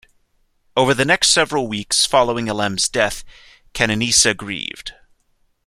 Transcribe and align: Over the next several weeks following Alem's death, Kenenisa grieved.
Over 0.75 0.95
the 0.95 1.05
next 1.05 1.27
several 1.29 1.67
weeks 1.67 2.07
following 2.07 2.49
Alem's 2.49 2.89
death, 2.89 3.23
Kenenisa 3.75 4.35
grieved. 4.35 4.93